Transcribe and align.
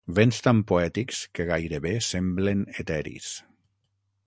Vents 0.17 0.37
tan 0.45 0.61
poètics 0.71 1.19
que 1.39 1.45
gairebé 1.51 1.93
semblen 2.07 2.65
eteris. 2.85 3.31